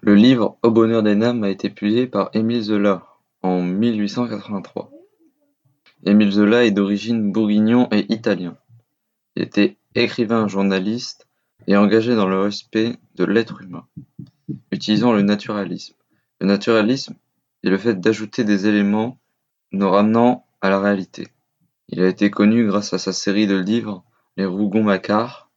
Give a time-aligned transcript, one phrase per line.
[0.00, 3.04] Le livre Au bonheur des dames a été publié par Émile Zola
[3.42, 4.92] en mille huit cent quatre-vingt-trois.
[6.04, 8.56] Émile Zola est d'origine bourguignon et italien.
[9.34, 11.26] Il était écrivain, journaliste
[11.66, 13.86] et engagé dans le respect de l'être humain,
[14.70, 15.94] utilisant le naturalisme.
[16.40, 17.16] Le naturalisme
[17.64, 19.18] est le fait d'ajouter des éléments
[19.72, 21.26] nous ramenant à la réalité.
[21.88, 24.04] Il a été connu grâce à sa série de livres
[24.36, 25.50] Les Rougon-Macquart,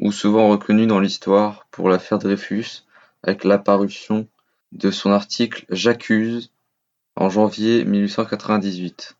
[0.00, 2.84] ou souvent reconnu dans l'histoire pour l'affaire Dreyfus,
[3.24, 4.28] avec l'apparition
[4.72, 6.52] de son article J'accuse
[7.16, 9.16] en janvier 1898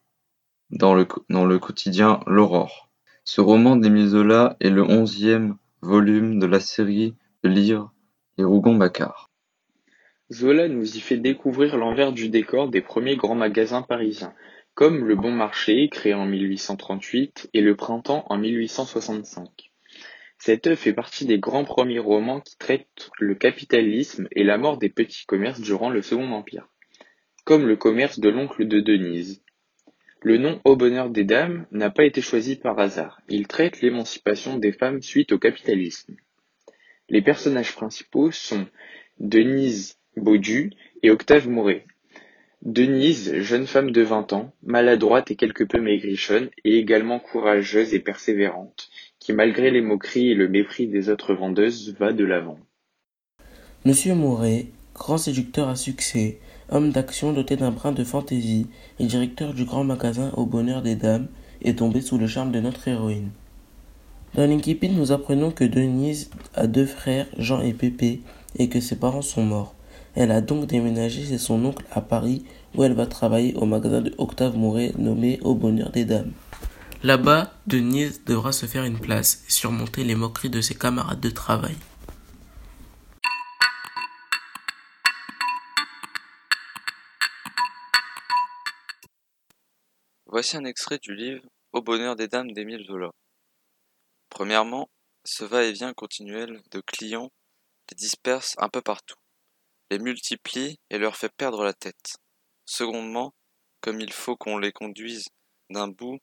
[0.71, 2.91] dans le, dans le quotidien L'Aurore.
[3.25, 7.93] Ce roman d'Émile Zola est le onzième volume de la série de livres
[8.37, 9.31] Les Rougon-Macquart.
[10.31, 14.34] Zola nous y fait découvrir l'envers du décor des premiers grands magasins parisiens,
[14.75, 19.73] comme le Bon Marché, créé en 1838, et le Printemps en 1865.
[20.45, 24.77] Cette œuvre fait partie des grands premiers romans qui traitent le capitalisme et la mort
[24.77, 26.69] des petits commerces durant le Second Empire,
[27.45, 29.42] comme le commerce de l'oncle de Denise.
[30.20, 34.59] Le nom Au bonheur des dames n'a pas été choisi par hasard, il traite l'émancipation
[34.59, 36.15] des femmes suite au capitalisme.
[37.09, 38.67] Les personnages principaux sont
[39.20, 40.72] Denise Baudu
[41.03, 41.87] et Octave Mouret.
[42.61, 48.00] Denise, jeune femme de vingt ans, maladroite et quelque peu maigrichonne, et également courageuse et
[48.00, 48.91] persévérante,
[49.25, 52.58] qui malgré les moqueries et le mépris des autres vendeuses va de l'avant.
[53.86, 58.66] Monsieur Mouret, grand séducteur à succès, homme d'action doté d'un brin de fantaisie
[58.98, 61.28] et directeur du grand magasin Au Bonheur des Dames,
[61.62, 63.31] est tombé sous le charme de notre héroïne.
[64.34, 68.20] Dans l'incipit, nous apprenons que Denise a deux frères, Jean et Pépé,
[68.59, 69.75] et que ses parents sont morts.
[70.14, 72.44] Elle a donc déménagé chez son oncle à Paris,
[72.77, 76.33] où elle va travailler au magasin de Octave Mouret nommé Au Bonheur des Dames.
[77.05, 81.28] Là-bas, Denise devra se faire une place et surmonter les moqueries de ses camarades de
[81.28, 81.77] travail.
[90.25, 91.44] Voici un extrait du livre
[91.75, 93.10] Au bonheur des dames d'Émile Zola.
[94.31, 94.88] Premièrement,
[95.26, 97.31] ce va-et-vient continuel de clients
[97.91, 99.19] les disperse un peu partout,
[99.91, 102.16] les multiplie et leur fait perdre la tête.
[102.64, 103.34] Secondement,
[103.82, 105.28] comme il faut qu'on les conduise
[105.69, 106.19] d'un bout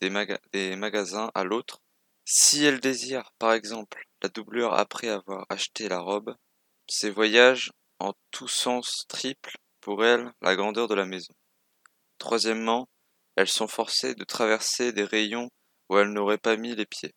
[0.00, 1.80] des, magasins à l'autre,
[2.24, 6.36] si elles désirent, par exemple, la doublure après avoir acheté la robe,
[6.88, 11.34] ces voyages en tous sens triplent pour elles la grandeur de la maison.
[12.18, 12.88] Troisièmement,
[13.36, 15.50] elles sont forcées de traverser des rayons
[15.88, 17.14] où elles n'auraient pas mis les pieds.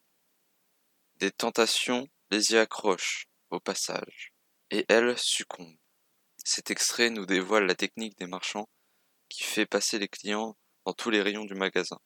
[1.18, 4.34] Des tentations les y accrochent au passage,
[4.70, 5.78] et elles succombent.
[6.46, 8.70] Cet extrait nous dévoile la technique des marchands
[9.28, 12.00] qui fait passer les clients dans tous les rayons du magasin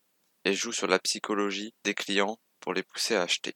[0.46, 3.56] et joue sur la psychologie des clients pour les pousser à acheter.